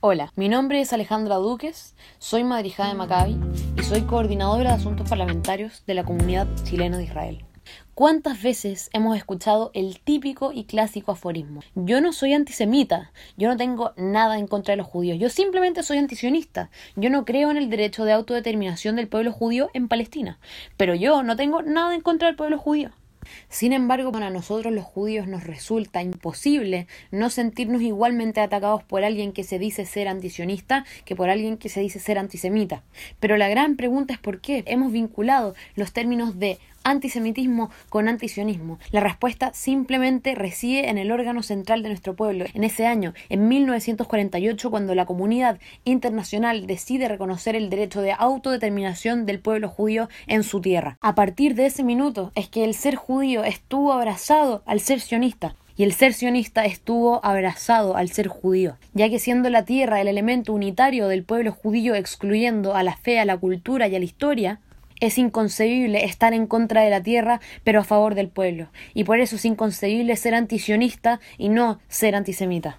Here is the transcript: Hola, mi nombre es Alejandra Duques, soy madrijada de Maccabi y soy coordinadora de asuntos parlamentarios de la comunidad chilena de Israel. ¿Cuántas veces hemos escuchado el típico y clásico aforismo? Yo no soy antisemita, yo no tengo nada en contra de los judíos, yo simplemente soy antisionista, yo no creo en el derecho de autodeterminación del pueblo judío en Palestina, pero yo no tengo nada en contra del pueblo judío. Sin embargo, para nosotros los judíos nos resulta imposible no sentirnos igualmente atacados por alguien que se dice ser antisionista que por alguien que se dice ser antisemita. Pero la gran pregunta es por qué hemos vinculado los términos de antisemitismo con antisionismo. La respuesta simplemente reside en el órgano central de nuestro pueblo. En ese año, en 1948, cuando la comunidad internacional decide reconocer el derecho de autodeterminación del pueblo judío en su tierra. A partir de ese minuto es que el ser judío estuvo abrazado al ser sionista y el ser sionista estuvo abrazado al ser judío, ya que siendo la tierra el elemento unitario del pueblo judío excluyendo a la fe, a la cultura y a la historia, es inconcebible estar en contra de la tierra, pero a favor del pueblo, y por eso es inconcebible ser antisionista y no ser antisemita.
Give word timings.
Hola, 0.00 0.32
mi 0.36 0.48
nombre 0.48 0.80
es 0.80 0.92
Alejandra 0.92 1.34
Duques, 1.38 1.96
soy 2.20 2.44
madrijada 2.44 2.90
de 2.90 2.94
Maccabi 2.94 3.36
y 3.76 3.82
soy 3.82 4.02
coordinadora 4.02 4.70
de 4.70 4.76
asuntos 4.76 5.08
parlamentarios 5.08 5.82
de 5.88 5.94
la 5.94 6.04
comunidad 6.04 6.46
chilena 6.62 6.98
de 6.98 7.02
Israel. 7.02 7.44
¿Cuántas 7.94 8.40
veces 8.40 8.90
hemos 8.92 9.16
escuchado 9.16 9.72
el 9.74 9.98
típico 9.98 10.52
y 10.52 10.66
clásico 10.66 11.10
aforismo? 11.10 11.62
Yo 11.74 12.00
no 12.00 12.12
soy 12.12 12.32
antisemita, 12.32 13.10
yo 13.36 13.48
no 13.48 13.56
tengo 13.56 13.92
nada 13.96 14.38
en 14.38 14.46
contra 14.46 14.70
de 14.70 14.76
los 14.76 14.86
judíos, 14.86 15.18
yo 15.18 15.30
simplemente 15.30 15.82
soy 15.82 15.98
antisionista, 15.98 16.70
yo 16.94 17.10
no 17.10 17.24
creo 17.24 17.50
en 17.50 17.56
el 17.56 17.68
derecho 17.68 18.04
de 18.04 18.12
autodeterminación 18.12 18.94
del 18.94 19.08
pueblo 19.08 19.32
judío 19.32 19.68
en 19.74 19.88
Palestina, 19.88 20.38
pero 20.76 20.94
yo 20.94 21.24
no 21.24 21.34
tengo 21.34 21.62
nada 21.62 21.92
en 21.96 22.02
contra 22.02 22.28
del 22.28 22.36
pueblo 22.36 22.56
judío. 22.56 22.92
Sin 23.48 23.72
embargo, 23.72 24.12
para 24.12 24.30
nosotros 24.30 24.72
los 24.72 24.84
judíos 24.84 25.26
nos 25.26 25.44
resulta 25.44 26.02
imposible 26.02 26.86
no 27.10 27.30
sentirnos 27.30 27.82
igualmente 27.82 28.40
atacados 28.40 28.82
por 28.84 29.04
alguien 29.04 29.32
que 29.32 29.44
se 29.44 29.58
dice 29.58 29.86
ser 29.86 30.08
antisionista 30.08 30.84
que 31.04 31.16
por 31.16 31.30
alguien 31.30 31.56
que 31.56 31.68
se 31.68 31.80
dice 31.80 31.98
ser 31.98 32.18
antisemita. 32.18 32.82
Pero 33.20 33.36
la 33.36 33.48
gran 33.48 33.76
pregunta 33.76 34.14
es 34.14 34.18
por 34.18 34.40
qué 34.40 34.64
hemos 34.66 34.92
vinculado 34.92 35.54
los 35.74 35.92
términos 35.92 36.38
de 36.38 36.58
antisemitismo 36.90 37.70
con 37.88 38.08
antisionismo. 38.08 38.78
La 38.90 39.00
respuesta 39.00 39.52
simplemente 39.54 40.34
reside 40.34 40.88
en 40.88 40.98
el 40.98 41.12
órgano 41.12 41.42
central 41.42 41.82
de 41.82 41.90
nuestro 41.90 42.14
pueblo. 42.14 42.46
En 42.54 42.64
ese 42.64 42.86
año, 42.86 43.14
en 43.28 43.48
1948, 43.48 44.70
cuando 44.70 44.94
la 44.94 45.06
comunidad 45.06 45.58
internacional 45.84 46.66
decide 46.66 47.08
reconocer 47.08 47.56
el 47.56 47.70
derecho 47.70 48.00
de 48.00 48.12
autodeterminación 48.12 49.26
del 49.26 49.40
pueblo 49.40 49.68
judío 49.68 50.08
en 50.26 50.42
su 50.42 50.60
tierra. 50.60 50.98
A 51.00 51.14
partir 51.14 51.54
de 51.54 51.66
ese 51.66 51.84
minuto 51.84 52.32
es 52.34 52.48
que 52.48 52.64
el 52.64 52.74
ser 52.74 52.96
judío 52.96 53.44
estuvo 53.44 53.92
abrazado 53.92 54.62
al 54.66 54.80
ser 54.80 55.00
sionista 55.00 55.54
y 55.78 55.84
el 55.84 55.92
ser 55.92 56.12
sionista 56.12 56.64
estuvo 56.64 57.24
abrazado 57.24 57.96
al 57.96 58.10
ser 58.10 58.26
judío, 58.26 58.76
ya 58.94 59.08
que 59.08 59.20
siendo 59.20 59.48
la 59.48 59.64
tierra 59.64 60.00
el 60.00 60.08
elemento 60.08 60.52
unitario 60.52 61.06
del 61.06 61.22
pueblo 61.22 61.52
judío 61.52 61.94
excluyendo 61.94 62.74
a 62.74 62.82
la 62.82 62.96
fe, 62.96 63.20
a 63.20 63.24
la 63.24 63.36
cultura 63.36 63.86
y 63.86 63.94
a 63.94 63.98
la 64.00 64.04
historia, 64.04 64.60
es 65.00 65.16
inconcebible 65.16 66.04
estar 66.04 66.34
en 66.34 66.46
contra 66.46 66.82
de 66.82 66.90
la 66.90 67.02
tierra, 67.02 67.40
pero 67.64 67.80
a 67.80 67.84
favor 67.84 68.14
del 68.14 68.28
pueblo, 68.28 68.68
y 68.92 69.04
por 69.04 69.20
eso 69.20 69.36
es 69.36 69.44
inconcebible 69.46 70.14
ser 70.16 70.34
antisionista 70.34 71.20
y 71.38 71.48
no 71.48 71.80
ser 71.88 72.14
antisemita. 72.14 72.76